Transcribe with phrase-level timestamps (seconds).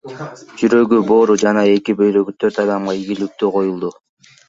[0.61, 3.97] Жүрөгү, боору жана эки бөйрөгү төрт адамга ийгиликтүү коюлду.